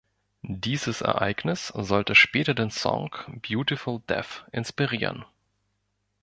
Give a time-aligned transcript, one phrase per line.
[0.41, 3.11] Dieses Ereignis sollte später den Song
[3.47, 5.25] "Beautiful Death" inspirieren.